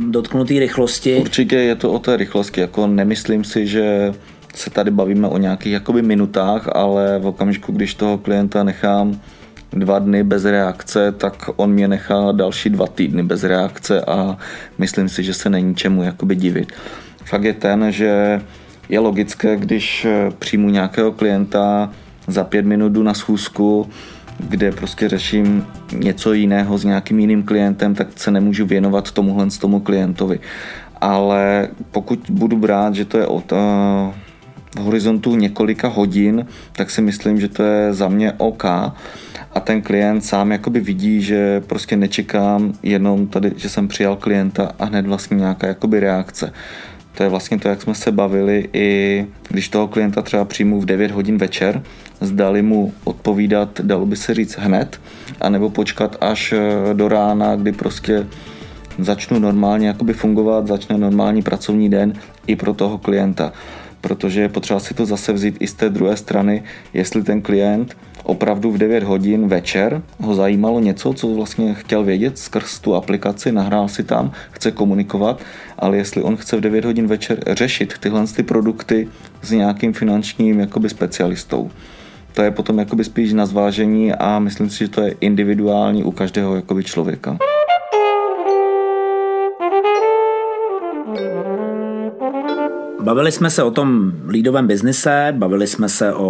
dotknul 0.10 0.46
té 0.46 0.54
rychlosti. 0.54 1.16
Určitě 1.16 1.56
je 1.56 1.75
to 1.75 1.92
o 1.92 2.00
té 2.00 2.18
rychlosti, 2.18 2.62
jako 2.62 2.88
nemyslím 2.88 3.44
si, 3.44 3.68
že 3.68 4.13
se 4.56 4.70
tady 4.70 4.92
bavíme 4.92 5.28
o 5.28 5.38
nějakých 5.38 5.74
jakoby 5.74 6.01
minutách, 6.01 6.70
ale 6.75 7.20
v 7.20 7.28
okamžiku, 7.28 7.72
když 7.72 7.94
toho 7.94 8.18
klienta 8.18 8.63
nechám 8.63 9.22
dva 9.73 9.99
dny 9.99 10.23
bez 10.23 10.45
reakce, 10.45 11.11
tak 11.11 11.49
on 11.55 11.71
mě 11.71 11.88
nechá 11.88 12.31
další 12.31 12.69
dva 12.69 12.88
týdny 12.88 13.23
bez 13.23 13.43
reakce 13.43 14.01
a 14.01 14.38
myslím 14.77 15.09
si, 15.09 15.23
že 15.23 15.33
se 15.33 15.49
není 15.49 15.75
čemu 15.75 16.03
jakoby 16.03 16.35
divit. 16.35 16.71
Fakt 17.25 17.43
je 17.43 17.53
ten, 17.53 17.91
že 17.91 18.41
je 18.89 18.99
logické, 18.99 19.55
když 19.55 20.07
přijmu 20.39 20.69
nějakého 20.69 21.11
klienta, 21.11 21.89
za 22.27 22.43
pět 22.43 22.65
minut 22.65 22.91
jdu 22.91 23.03
na 23.03 23.13
schůzku, 23.13 23.89
kde 24.39 24.71
prostě 24.71 25.09
řeším 25.09 25.65
něco 25.93 26.33
jiného 26.33 26.77
s 26.77 26.83
nějakým 26.83 27.19
jiným 27.19 27.43
klientem, 27.43 27.95
tak 27.95 28.07
se 28.15 28.31
nemůžu 28.31 28.65
věnovat 28.65 29.11
tomuhle 29.11 29.47
tomu 29.59 29.79
klientovi. 29.79 30.39
Ale 31.01 31.67
pokud 31.91 32.19
budu 32.29 32.57
brát, 32.57 32.95
že 32.95 33.05
to 33.05 33.17
je 33.17 33.27
od, 33.27 33.51
uh, 33.51 33.57
v 34.75 34.79
horizontu 34.79 35.35
několika 35.35 35.88
hodin, 35.88 36.45
tak 36.71 36.91
si 36.91 37.01
myslím, 37.01 37.39
že 37.39 37.47
to 37.47 37.63
je 37.63 37.93
za 37.93 38.07
mě 38.07 38.33
OK 38.38 38.63
a 39.53 39.60
ten 39.60 39.82
klient 39.82 40.22
sám 40.22 40.51
jakoby 40.51 40.79
vidí, 40.79 41.22
že 41.22 41.62
prostě 41.62 41.96
nečekám 41.96 42.74
jenom 42.84 43.27
tady, 43.27 43.51
že 43.56 43.70
jsem 43.70 43.88
přijal 43.88 44.15
klienta 44.15 44.72
a 44.79 44.86
hned 44.86 45.08
vlastně 45.08 45.38
nějaká 45.38 45.68
jakoby 45.68 46.00
reakce. 46.00 46.53
To 47.18 47.24
je 47.24 47.29
vlastně 47.29 47.60
to, 47.60 47.68
jak 47.68 47.82
jsme 47.82 47.96
se 47.96 48.12
bavili 48.12 48.70
i 48.74 49.25
když 49.50 49.70
toho 49.70 49.88
klienta 49.88 50.22
třeba 50.22 50.46
přijmu 50.46 50.82
v 50.82 50.86
9 50.86 51.12
hodin 51.12 51.38
večer, 51.38 51.84
zdali 52.22 52.62
mu 52.62 52.94
odpovídat, 53.03 53.82
dalo 53.82 54.06
by 54.06 54.15
se 54.15 54.34
říct 54.34 54.58
hned, 54.58 55.01
anebo 55.41 55.70
počkat 55.70 56.18
až 56.22 56.53
eh, 56.53 56.94
do 56.94 57.08
rána, 57.08 57.56
kdy 57.56 57.72
prostě 57.72 58.27
začnu 59.00 59.39
normálně 59.39 59.88
jakoby 59.88 60.13
fungovat, 60.13 60.68
začne 60.68 60.98
normální 60.98 61.41
pracovní 61.41 61.89
den 61.89 62.13
i 62.48 62.56
pro 62.56 62.74
toho 62.74 62.98
klienta. 62.98 63.53
Protože 64.01 64.41
je 64.41 64.50
potřeba 64.50 64.79
si 64.79 64.94
to 64.94 65.06
zase 65.06 65.34
vzít 65.34 65.58
i 65.60 65.68
z 65.68 65.74
té 65.74 65.89
druhé 65.89 66.18
strany, 66.18 66.63
jestli 66.94 67.24
ten 67.24 67.41
klient 67.41 67.96
opravdu 68.23 68.71
v 68.71 68.77
9 68.77 69.03
hodin 69.03 69.47
večer 69.47 70.01
ho 70.21 70.35
zajímalo 70.35 70.79
něco, 70.79 71.13
co 71.13 71.27
vlastně 71.27 71.73
chtěl 71.73 72.03
vědět 72.03 72.38
skrz 72.38 72.79
tu 72.79 72.95
aplikaci, 72.95 73.51
nahrál 73.51 73.88
si 73.88 74.03
tam, 74.03 74.31
chce 74.51 74.71
komunikovat, 74.71 75.41
ale 75.79 75.97
jestli 75.97 76.21
on 76.21 76.38
chce 76.38 76.57
v 76.57 76.61
9 76.61 76.85
hodin 76.85 77.07
večer 77.07 77.39
řešit 77.47 77.93
tyhle 77.99 78.27
ty 78.27 78.43
produkty 78.43 79.07
s 79.41 79.51
nějakým 79.51 79.93
finančním 79.93 80.59
jakoby 80.59 80.89
specialistou. 80.89 81.71
To 82.33 82.41
je 82.41 82.51
potom 82.51 82.79
jakoby 82.79 83.03
spíš 83.03 83.33
na 83.33 83.45
zvážení 83.45 84.13
a 84.13 84.39
myslím 84.39 84.69
si, 84.69 84.77
že 84.77 84.88
to 84.88 85.01
je 85.01 85.15
individuální 85.19 86.03
u 86.03 86.11
každého 86.11 86.55
jakoby 86.55 86.83
člověka. 86.83 87.38
Bavili 93.10 93.32
jsme 93.32 93.50
se 93.50 93.63
o 93.63 93.72
tom 93.72 94.13
lídovém 94.28 94.68
biznise, 94.68 95.34
bavili 95.38 95.68
jsme 95.68 95.89
se 95.89 96.13
o, 96.13 96.28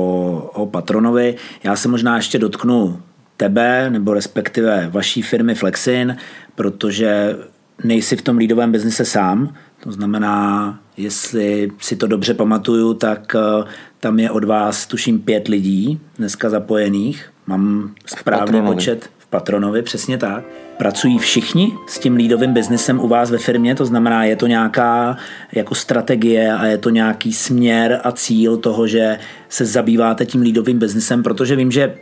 o 0.53 0.65
patronovi. 0.65 1.35
Já 1.63 1.75
se 1.75 1.87
možná 1.87 2.15
ještě 2.15 2.39
dotknu 2.39 3.01
tebe, 3.37 3.89
nebo 3.89 4.13
respektive 4.13 4.89
vaší 4.91 5.21
firmy 5.21 5.55
Flexin, 5.55 6.17
protože 6.55 7.37
nejsi 7.83 8.15
v 8.15 8.21
tom 8.21 8.37
lídovém 8.37 8.71
biznise 8.71 9.05
sám. 9.05 9.53
To 9.79 9.91
znamená, 9.91 10.79
jestli 10.97 11.71
si 11.79 11.95
to 11.95 12.07
dobře 12.07 12.33
pamatuju, 12.33 12.93
tak 12.93 13.35
eh, 13.35 13.63
tam 13.99 14.19
je 14.19 14.31
od 14.31 14.43
vás, 14.43 14.87
tuším, 14.87 15.19
pět 15.19 15.47
lidí 15.47 15.99
dneska 16.17 16.49
zapojených. 16.49 17.31
Mám 17.47 17.93
správný 18.05 18.61
počet 18.61 19.09
Patronovi, 19.29 19.81
přesně 19.81 20.17
tak. 20.17 20.43
Pracují 20.77 21.17
všichni 21.17 21.73
s 21.87 21.99
tím 21.99 22.15
lídovým 22.15 22.53
biznesem 22.53 22.99
u 22.99 23.07
vás 23.07 23.31
ve 23.31 23.37
firmě, 23.37 23.75
to 23.75 23.85
znamená, 23.85 24.23
je 24.23 24.35
to 24.35 24.47
nějaká 24.47 25.17
jako 25.51 25.75
strategie 25.75 26.53
a 26.53 26.65
je 26.65 26.77
to 26.77 26.89
nějaký 26.89 27.33
směr 27.33 28.01
a 28.03 28.11
cíl 28.11 28.57
toho, 28.57 28.87
že 28.87 29.19
se 29.49 29.65
zabýváte 29.65 30.25
tím 30.25 30.41
lídovým 30.41 30.79
biznesem, 30.79 31.23
protože 31.23 31.55
vím, 31.55 31.71
že 31.71 31.95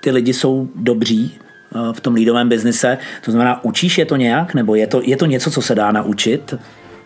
ty 0.00 0.10
lidi 0.10 0.34
jsou 0.34 0.68
dobří 0.74 1.38
eh, 1.38 1.92
v 1.92 2.00
tom 2.00 2.14
lídovém 2.14 2.48
biznise. 2.48 2.98
To 3.24 3.30
znamená, 3.30 3.64
učíš 3.64 3.98
je 3.98 4.04
to 4.04 4.16
nějak, 4.16 4.54
nebo 4.54 4.74
je 4.74 4.86
to, 4.86 5.00
je 5.04 5.16
to 5.16 5.26
něco, 5.26 5.50
co 5.50 5.62
se 5.62 5.74
dá 5.74 5.92
naučit? 5.92 6.54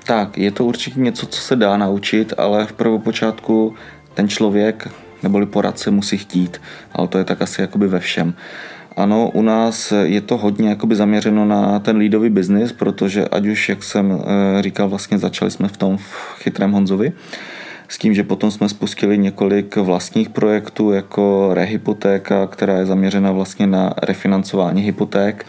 Tak, 0.06 0.38
je 0.38 0.50
to 0.50 0.64
určitě 0.64 1.00
něco, 1.00 1.26
co 1.26 1.40
se 1.40 1.56
dá 1.56 1.76
naučit, 1.76 2.32
ale 2.36 2.66
v 2.66 2.72
prvopočátku 2.72 3.74
ten 4.14 4.28
člověk 4.28 4.88
neboli 5.22 5.46
poradce 5.46 5.90
musí 5.90 6.18
chtít, 6.18 6.60
ale 6.92 7.08
to 7.08 7.18
je 7.18 7.24
tak 7.24 7.42
asi 7.42 7.60
jakoby 7.60 7.88
ve 7.88 8.00
všem. 8.00 8.34
Ano, 8.96 9.30
u 9.34 9.42
nás 9.42 9.92
je 10.02 10.20
to 10.20 10.36
hodně 10.36 10.68
jakoby 10.68 10.96
zaměřeno 10.96 11.44
na 11.44 11.78
ten 11.78 11.96
lídový 11.96 12.30
biznis, 12.30 12.72
protože 12.72 13.24
ať 13.28 13.46
už, 13.46 13.68
jak 13.68 13.82
jsem 13.82 14.12
eh, 14.12 14.62
říkal, 14.62 14.88
vlastně 14.88 15.18
začali 15.18 15.50
jsme 15.50 15.68
v 15.68 15.76
tom 15.76 15.96
v 15.96 16.34
chytrém 16.38 16.72
Honzovi, 16.72 17.12
s 17.88 17.98
tím, 17.98 18.14
že 18.14 18.22
potom 18.22 18.50
jsme 18.50 18.68
spustili 18.68 19.18
několik 19.18 19.76
vlastních 19.76 20.28
projektů, 20.28 20.92
jako 20.92 21.50
rehypotéka, 21.52 22.46
která 22.46 22.78
je 22.78 22.86
zaměřena 22.86 23.32
vlastně 23.32 23.66
na 23.66 23.94
refinancování 24.02 24.82
hypoték, 24.82 25.46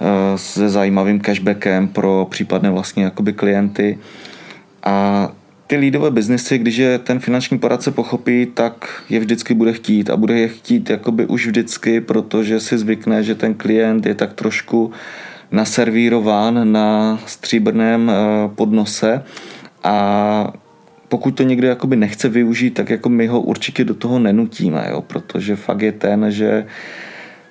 eh, 0.00 0.38
se 0.38 0.68
zajímavým 0.68 1.20
cashbackem 1.20 1.88
pro 1.88 2.26
případné 2.30 2.70
vlastně 2.70 3.04
jakoby 3.04 3.32
klienty. 3.32 3.98
A 4.82 5.28
ty 5.68 5.76
lídové 5.76 6.10
biznesy, 6.10 6.58
když 6.58 6.76
je 6.76 6.98
ten 6.98 7.18
finanční 7.18 7.58
poradce 7.58 7.90
pochopí, 7.90 8.46
tak 8.54 9.02
je 9.08 9.20
vždycky 9.20 9.54
bude 9.54 9.72
chtít 9.72 10.10
a 10.10 10.16
bude 10.16 10.40
je 10.40 10.48
chtít 10.48 10.90
jakoby 10.90 11.26
už 11.26 11.46
vždycky, 11.46 12.00
protože 12.00 12.60
si 12.60 12.78
zvykne, 12.78 13.22
že 13.22 13.34
ten 13.34 13.54
klient 13.54 14.06
je 14.06 14.14
tak 14.14 14.32
trošku 14.32 14.90
naservírován 15.50 16.72
na 16.72 17.18
stříbrném 17.26 18.10
eh, 18.10 18.14
podnose 18.54 19.24
a 19.84 20.52
pokud 21.08 21.30
to 21.30 21.42
někdo 21.42 21.68
jakoby 21.68 21.96
nechce 21.96 22.28
využít, 22.28 22.70
tak 22.70 22.90
jako 22.90 23.08
my 23.08 23.26
ho 23.26 23.40
určitě 23.40 23.84
do 23.84 23.94
toho 23.94 24.18
nenutíme, 24.18 24.86
jo? 24.90 25.02
protože 25.02 25.56
fakt 25.56 25.82
je 25.82 25.92
ten, 25.92 26.26
že 26.28 26.66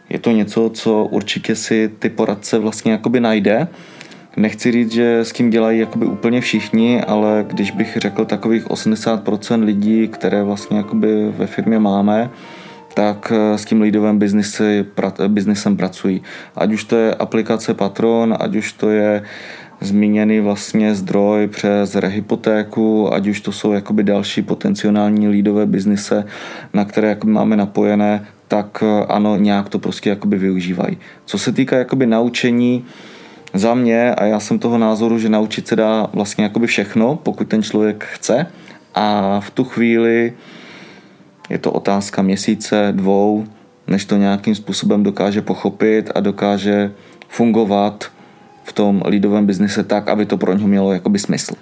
je 0.10 0.20
to 0.20 0.32
něco, 0.32 0.70
co 0.70 1.06
určitě 1.06 1.56
si 1.56 1.92
ty 2.00 2.10
poradce 2.10 2.60
vlastně 2.60 2.92
jakoby 2.92 3.20
najde 3.20 3.68
Nechci 4.38 4.72
říct, 4.72 4.92
že 4.92 5.20
s 5.20 5.32
tím 5.32 5.50
dělají 5.50 5.80
jakoby 5.80 6.06
úplně 6.06 6.42
všichni, 6.42 7.02
ale 7.02 7.46
když 7.48 7.72
bych 7.72 7.98
řekl 7.98 8.26
takových 8.26 8.68
80% 8.68 9.64
lidí, 9.64 10.08
které 10.08 10.44
vlastně 10.44 10.78
jakoby 10.78 11.30
ve 11.38 11.48
firmě 11.48 11.80
máme, 11.80 12.30
tak 12.94 13.34
eh, 13.36 13.58
s 13.58 13.66
tím 13.66 13.82
lidovým 13.82 14.20
biznisem 15.28 15.78
pracují. 15.78 16.22
Ať 16.56 16.74
už 16.74 16.84
to 16.84 16.96
je 16.96 17.16
aplikace 17.16 17.74
Patron, 17.74 18.38
ať 18.40 18.56
už 18.56 18.74
to 18.74 18.90
je 18.90 19.24
zmíněný 19.82 20.40
vlastně 20.40 20.96
zdroj 20.96 21.48
přes 21.48 21.96
rehypotéku, 21.96 23.14
ať 23.14 23.28
už 23.28 23.42
to 23.42 23.52
jsou 23.52 23.72
jakoby 23.72 24.04
další 24.04 24.42
potenciální 24.42 25.28
lídové 25.28 25.66
biznise, 25.66 26.26
na 26.74 26.86
které 26.86 27.10
jakoby 27.10 27.32
máme 27.34 27.56
napojené, 27.56 28.26
tak 28.48 28.84
eh, 28.86 29.06
ano, 29.06 29.38
nějak 29.38 29.70
to 29.70 29.80
prostě 29.80 30.10
jakoby 30.10 30.38
využívají. 30.38 30.98
Co 31.26 31.38
se 31.38 31.52
týká 31.52 31.78
jakoby 31.78 32.06
naučení, 32.06 32.86
za 33.54 33.74
mě, 33.74 34.16
a 34.16 34.26
já 34.26 34.40
jsem 34.40 34.60
toho 34.60 34.78
názoru, 34.78 35.20
že 35.20 35.30
naučit 35.30 35.68
se 35.68 35.76
dá 35.76 36.08
vlastně 36.14 36.44
jakoby 36.44 36.68
všechno, 36.68 37.16
pokud 37.24 37.48
ten 37.48 37.64
člověk 37.64 38.04
chce 38.04 38.46
a 38.96 39.40
v 39.40 39.50
tu 39.50 39.64
chvíli 39.64 40.34
je 41.50 41.58
to 41.58 41.72
otázka 41.72 42.22
měsíce, 42.22 42.94
dvou, 42.96 43.46
než 43.88 44.06
to 44.06 44.18
nějakým 44.18 44.56
způsobem 44.56 45.04
dokáže 45.04 45.42
pochopit 45.42 46.12
a 46.16 46.20
dokáže 46.20 46.92
fungovat 47.28 48.12
v 48.64 48.74
tom 48.74 49.04
lidovém 49.06 49.46
biznise 49.46 49.84
tak, 49.84 50.08
aby 50.08 50.26
to 50.26 50.38
pro 50.38 50.54
něho 50.54 50.68
mělo 50.68 50.94
jakoby 50.94 51.20
smysl. 51.20 51.54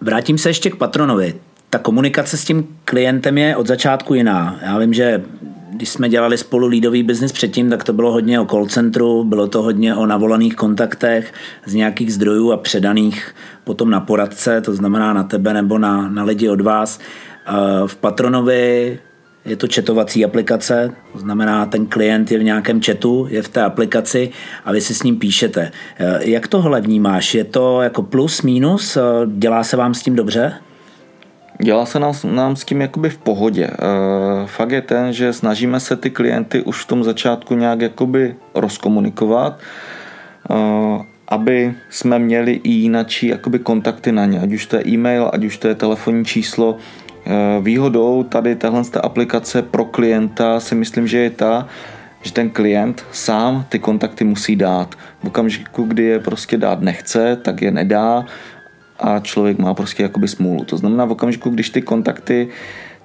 Vrátím 0.00 0.38
se 0.38 0.48
ještě 0.48 0.70
k 0.70 0.76
patronovi. 0.76 1.34
Ta 1.70 1.78
komunikace 1.78 2.36
s 2.36 2.44
tím 2.44 2.68
klientem 2.84 3.38
je 3.38 3.56
od 3.56 3.66
začátku 3.66 4.14
jiná. 4.14 4.58
Já 4.62 4.78
vím, 4.78 4.94
že 4.94 5.22
když 5.70 5.88
jsme 5.88 6.08
dělali 6.08 6.38
spolu 6.38 6.66
lídový 6.66 7.02
biznis 7.02 7.32
předtím, 7.32 7.70
tak 7.70 7.84
to 7.84 7.92
bylo 7.92 8.12
hodně 8.12 8.40
o 8.40 8.46
call 8.46 8.66
centru, 8.66 9.24
bylo 9.24 9.46
to 9.46 9.62
hodně 9.62 9.94
o 9.94 10.06
navolaných 10.06 10.56
kontaktech 10.56 11.32
z 11.66 11.74
nějakých 11.74 12.14
zdrojů 12.14 12.52
a 12.52 12.56
předaných 12.56 13.34
potom 13.64 13.90
na 13.90 14.00
poradce, 14.00 14.60
to 14.60 14.74
znamená 14.74 15.12
na 15.12 15.22
tebe 15.22 15.54
nebo 15.54 15.78
na, 15.78 16.08
na 16.08 16.24
lidi 16.24 16.48
od 16.48 16.60
vás. 16.60 17.00
V 17.86 17.96
Patronovi 17.96 18.98
je 19.44 19.56
to 19.56 19.66
četovací 19.66 20.24
aplikace, 20.24 20.90
to 21.12 21.18
znamená, 21.18 21.66
ten 21.66 21.86
klient 21.86 22.30
je 22.30 22.38
v 22.38 22.42
nějakém 22.42 22.82
chatu, 22.82 23.26
je 23.30 23.42
v 23.42 23.48
té 23.48 23.62
aplikaci 23.62 24.30
a 24.64 24.72
vy 24.72 24.80
si 24.80 24.94
s 24.94 25.02
ním 25.02 25.18
píšete. 25.18 25.70
Jak 26.20 26.48
tohle 26.48 26.80
vnímáš? 26.80 27.34
Je 27.34 27.44
to 27.44 27.82
jako 27.82 28.02
plus, 28.02 28.42
minus? 28.42 28.98
Dělá 29.26 29.64
se 29.64 29.76
vám 29.76 29.94
s 29.94 30.02
tím 30.02 30.16
dobře? 30.16 30.52
Dělá 31.62 31.86
se 31.86 31.98
nám, 31.98 32.14
nám 32.24 32.56
s 32.56 32.64
tím 32.64 32.80
jakoby 32.80 33.10
v 33.10 33.18
pohodě. 33.18 33.64
E, 33.64 33.76
fakt 34.46 34.70
je 34.70 34.82
ten, 34.82 35.12
že 35.12 35.32
snažíme 35.32 35.80
se 35.80 35.96
ty 35.96 36.10
klienty 36.10 36.62
už 36.62 36.84
v 36.84 36.86
tom 36.86 37.04
začátku 37.04 37.54
nějak 37.54 37.80
jakoby 37.80 38.34
rozkomunikovat, 38.54 39.58
e, 39.58 40.54
aby 41.28 41.74
jsme 41.90 42.18
měli 42.18 42.52
i 42.52 42.70
jinačí 42.70 43.26
jakoby 43.26 43.58
kontakty 43.58 44.12
na 44.12 44.26
ně, 44.26 44.40
ať 44.40 44.52
už 44.52 44.66
to 44.66 44.76
je 44.76 44.88
e-mail, 44.88 45.30
ať 45.32 45.44
už 45.44 45.58
to 45.58 45.68
je 45.68 45.74
telefonní 45.74 46.24
číslo. 46.24 46.76
E, 47.26 47.60
výhodou 47.60 48.22
tady 48.22 48.56
téhle 48.56 48.82
aplikace 49.02 49.62
pro 49.62 49.84
klienta 49.84 50.60
si 50.60 50.74
myslím, 50.74 51.06
že 51.06 51.18
je 51.18 51.30
ta, 51.30 51.66
že 52.22 52.32
ten 52.32 52.50
klient 52.50 53.04
sám 53.12 53.64
ty 53.68 53.78
kontakty 53.78 54.24
musí 54.24 54.56
dát. 54.56 54.94
V 55.22 55.26
okamžiku, 55.26 55.82
kdy 55.82 56.02
je 56.02 56.18
prostě 56.18 56.56
dát 56.56 56.80
nechce, 56.80 57.36
tak 57.36 57.62
je 57.62 57.70
nedá 57.70 58.24
a 58.98 59.18
člověk 59.18 59.58
má 59.58 59.74
prostě 59.74 60.02
jakoby 60.02 60.28
smůlu. 60.28 60.64
To 60.64 60.76
znamená 60.76 61.04
v 61.04 61.12
okamžiku, 61.12 61.50
když 61.50 61.70
ty 61.70 61.82
kontakty 61.82 62.48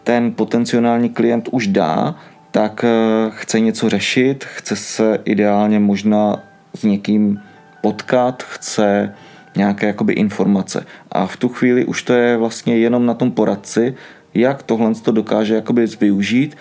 ten 0.03 0.31
potenciální 0.31 1.09
klient 1.09 1.49
už 1.51 1.67
dá, 1.67 2.15
tak 2.51 2.83
eh, 2.83 2.89
chce 3.29 3.59
něco 3.59 3.89
řešit, 3.89 4.43
chce 4.43 4.75
se 4.75 5.19
ideálně 5.25 5.79
možná 5.79 6.43
s 6.75 6.83
někým 6.83 7.39
potkat, 7.81 8.43
chce 8.43 9.13
nějaké 9.55 9.87
jakoby 9.87 10.13
informace. 10.13 10.85
A 11.11 11.25
v 11.25 11.37
tu 11.37 11.49
chvíli 11.49 11.85
už 11.85 12.03
to 12.03 12.13
je 12.13 12.37
vlastně 12.37 12.77
jenom 12.77 13.05
na 13.05 13.13
tom 13.13 13.31
poradci, 13.31 13.95
jak 14.33 14.63
tohle 14.63 14.95
to 14.95 15.11
dokáže 15.11 15.55
jakoby 15.55 15.85
využít, 15.85 16.57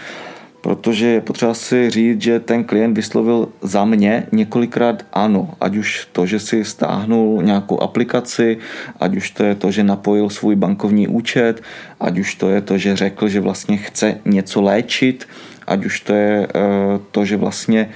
protože 0.63 1.07
je 1.07 1.21
potřeba 1.21 1.55
si 1.55 1.91
říct, 1.91 2.23
že 2.23 2.41
ten 2.41 2.65
klient 2.65 2.95
vyslovil 2.95 3.49
za 3.63 3.85
mě 3.85 4.27
několikrát 4.33 5.03
ano, 5.13 5.51
ať 5.61 5.77
už 5.77 6.09
to, 6.13 6.27
že 6.27 6.39
si 6.39 6.65
stáhnul 6.65 7.43
nějakou 7.43 7.83
aplikaci, 7.83 8.59
ať 9.01 9.17
už 9.17 9.31
to 9.31 9.45
je 9.45 9.55
to, 9.55 9.71
že 9.71 9.85
napojil 9.85 10.31
svůj 10.31 10.57
bankovní 10.57 11.09
účet, 11.09 11.63
ať 12.01 12.19
už 12.19 12.35
to 12.35 12.49
je 12.49 12.61
to, 12.61 12.79
že 12.79 12.97
řekl, 12.97 13.29
že 13.29 13.41
vlastně 13.41 13.77
chce 13.77 14.19
něco 14.25 14.63
léčit, 14.63 15.29
ať 15.67 15.85
už 15.85 16.01
to 16.01 16.13
je 16.15 16.47
eh, 16.47 17.01
to, 17.11 17.25
že 17.25 17.37
vlastně 17.37 17.91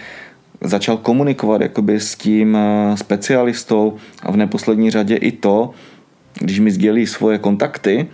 začal 0.60 0.96
komunikovat 0.96 1.60
jakoby 1.60 2.00
s 2.00 2.14
tím 2.14 2.56
eh, 2.56 2.96
specialistou 2.96 3.96
a 4.22 4.30
v 4.30 4.36
neposlední 4.36 4.90
řadě 4.90 5.16
i 5.16 5.32
to, 5.32 5.70
když 6.40 6.60
mi 6.60 6.70
sdělí 6.70 7.06
svoje 7.06 7.38
kontakty, 7.38 8.06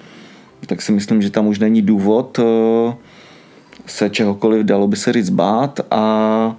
tak 0.66 0.82
si 0.82 0.92
myslím, 0.92 1.22
že 1.22 1.30
tam 1.30 1.46
už 1.46 1.58
není 1.58 1.82
důvod 1.82 2.38
eh, 2.38 2.94
se 3.86 4.10
čehokoliv 4.10 4.66
dalo 4.66 4.86
by 4.86 4.96
se 4.96 5.12
říct 5.12 5.30
bát 5.30 5.80
a 5.90 6.56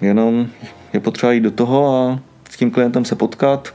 jenom 0.00 0.46
je 0.92 1.00
potřeba 1.00 1.32
jít 1.32 1.40
do 1.40 1.50
toho 1.50 1.96
a 1.96 2.20
s 2.50 2.56
tím 2.56 2.70
klientem 2.70 3.04
se 3.04 3.14
potkat, 3.14 3.74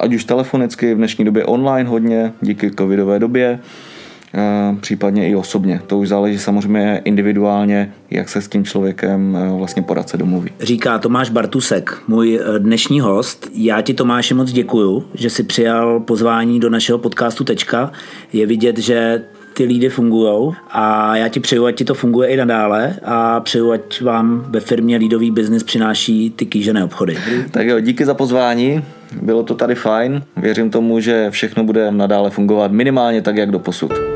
ať 0.00 0.14
už 0.14 0.24
telefonicky, 0.24 0.94
v 0.94 0.96
dnešní 0.96 1.24
době 1.24 1.44
online 1.44 1.90
hodně, 1.90 2.32
díky 2.40 2.70
covidové 2.70 3.18
době, 3.18 3.60
Eh, 4.34 4.76
případně 4.80 5.28
i 5.28 5.34
osobně. 5.34 5.80
To 5.86 5.98
už 5.98 6.08
záleží 6.08 6.38
samozřejmě 6.38 7.00
individuálně, 7.04 7.92
jak 8.10 8.28
se 8.28 8.42
s 8.42 8.48
tím 8.48 8.64
člověkem 8.64 9.36
eh, 9.36 9.58
vlastně 9.58 9.82
poradce 9.82 10.16
domluví. 10.16 10.50
Říká 10.60 10.98
Tomáš 10.98 11.30
Bartusek, 11.30 11.98
můj 12.08 12.40
eh, 12.40 12.58
dnešní 12.58 13.00
host. 13.00 13.50
Já 13.54 13.80
ti 13.80 13.94
Tomáši 13.94 14.34
moc 14.34 14.52
děkuju, 14.52 15.04
že 15.14 15.30
jsi 15.30 15.42
přijal 15.42 16.00
pozvání 16.00 16.60
do 16.60 16.70
našeho 16.70 16.98
podcastu 16.98 17.44
Tečka. 17.44 17.92
Je 18.32 18.46
vidět, 18.46 18.78
že 18.78 19.24
ty 19.60 19.66
lídy 19.66 19.88
fungují 19.88 20.54
a 20.70 21.16
já 21.16 21.28
ti 21.28 21.40
přeju, 21.40 21.66
ať 21.66 21.74
ti 21.74 21.84
to 21.84 21.94
funguje 21.94 22.28
i 22.28 22.36
nadále 22.36 22.96
a 23.04 23.40
přeju, 23.40 23.72
ať 23.72 24.02
vám 24.02 24.44
ve 24.48 24.60
firmě 24.60 24.96
Lídový 24.96 25.30
biznis 25.30 25.62
přináší 25.62 26.30
ty 26.30 26.46
kýžené 26.46 26.84
obchody. 26.84 27.16
Tak 27.50 27.66
jo, 27.66 27.80
díky 27.80 28.04
za 28.04 28.14
pozvání, 28.14 28.84
bylo 29.22 29.42
to 29.42 29.54
tady 29.54 29.74
fajn. 29.74 30.22
Věřím 30.36 30.70
tomu, 30.70 31.00
že 31.00 31.30
všechno 31.30 31.64
bude 31.64 31.90
nadále 31.90 32.30
fungovat 32.30 32.72
minimálně 32.72 33.22
tak, 33.22 33.36
jak 33.36 33.50
do 33.50 33.58
posud. 33.58 34.09